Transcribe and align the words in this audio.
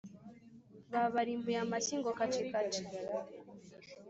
Babarimbuye 0.91 1.57
amashyi 1.65 1.93
ngo 1.99 2.09
kacikaci. 2.19 2.83